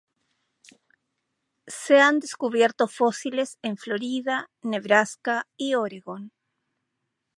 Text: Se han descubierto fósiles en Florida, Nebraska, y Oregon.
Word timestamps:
Se 1.67 1.99
han 1.99 2.19
descubierto 2.19 2.87
fósiles 2.87 3.59
en 3.61 3.77
Florida, 3.77 4.49
Nebraska, 4.63 5.47
y 5.57 5.75
Oregon. 5.75 6.31